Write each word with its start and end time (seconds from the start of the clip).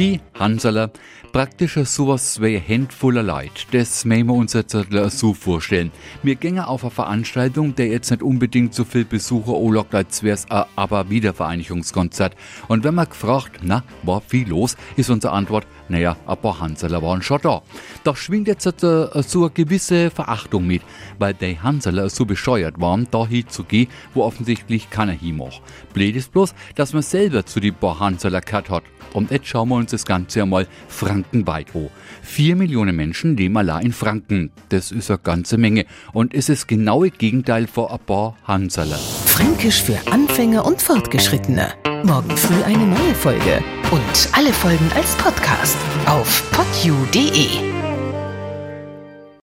Die 0.00 0.18
Hansaler, 0.32 0.90
praktisch 1.30 1.74
sowas 1.74 2.40
ein 2.40 2.66
Handvoller 2.66 3.22
Leid. 3.22 3.66
Das 3.72 4.06
möchten 4.06 4.28
wir 4.28 4.34
uns 4.34 4.54
jetzt 4.54 4.74
so 5.08 5.34
vorstellen. 5.34 5.92
Wir 6.22 6.36
gehen 6.36 6.58
auf 6.58 6.84
eine 6.84 6.90
Veranstaltung, 6.90 7.74
der 7.74 7.88
jetzt 7.88 8.10
nicht 8.10 8.22
unbedingt 8.22 8.72
so 8.72 8.84
viel 8.84 9.04
Besucher 9.04 9.54
anlockt, 9.54 9.94
als 9.94 10.22
wär's 10.22 10.50
ein 10.50 10.64
aber 10.74 11.10
Wiedervereinigungskonzert. 11.10 12.34
Und 12.68 12.82
wenn 12.82 12.94
man 12.94 13.10
gefragt, 13.10 13.60
na, 13.62 13.84
war 14.02 14.22
viel 14.22 14.48
los, 14.48 14.78
ist 14.96 15.10
unsere 15.10 15.34
Antwort, 15.34 15.66
naja, 15.90 16.16
ein 16.26 16.38
paar 16.38 16.60
Hansaler 16.60 17.02
waren 17.02 17.20
schon 17.20 17.42
da. 17.42 17.60
Doch 18.02 18.16
schwingt 18.16 18.48
jetzt 18.48 18.64
äh, 18.64 19.22
so 19.22 19.40
eine 19.40 19.50
gewisse 19.50 20.10
Verachtung 20.10 20.66
mit, 20.66 20.80
weil 21.18 21.34
die 21.34 21.60
Hansaler 21.60 22.08
so 22.08 22.24
bescheuert 22.24 22.80
waren, 22.80 23.06
da 23.10 23.26
hinzugehen, 23.26 23.88
wo 24.14 24.22
offensichtlich 24.22 24.88
keiner 24.88 25.12
hinmacht. 25.12 25.60
Blöd 25.92 26.16
ist 26.16 26.32
bloß, 26.32 26.54
dass 26.74 26.94
man 26.94 27.02
selber 27.02 27.44
zu 27.44 27.60
die 27.60 27.70
paar 27.70 28.00
Hansaler 28.00 28.40
gehört 28.40 28.70
hat. 28.70 28.84
Und 29.12 29.30
jetzt 29.30 29.46
schauen 29.46 29.68
wir 29.68 29.76
uns 29.76 29.90
das 29.90 30.04
Ganze 30.04 30.42
einmal 30.42 30.66
frankenweit 30.88 31.74
an. 31.74 31.88
Vier 32.22 32.56
Millionen 32.56 32.94
Menschen 32.94 33.36
leben 33.36 33.56
allein 33.56 33.86
in 33.86 33.92
Franken. 33.92 34.50
Das 34.68 34.92
ist 34.92 35.10
eine 35.10 35.18
ganze 35.18 35.58
Menge. 35.58 35.86
Und 36.12 36.34
ist 36.34 36.48
das 36.48 36.66
genaue 36.66 37.10
Gegenteil 37.10 37.66
von 37.66 37.88
ein 37.90 37.98
paar 38.00 38.36
Hansaler. 38.44 38.98
Fränkisch 39.26 39.82
für 39.82 39.98
Anfänger 40.10 40.64
und 40.64 40.80
Fortgeschrittene. 40.80 41.68
Morgen 42.04 42.36
früh 42.36 42.62
eine 42.62 42.86
neue 42.86 43.14
Folge. 43.14 43.62
Und 43.90 44.28
alle 44.32 44.52
Folgen 44.52 44.90
als 44.94 45.14
Podcast 45.16 45.76
auf 46.06 46.50
podu.de. 46.52 47.79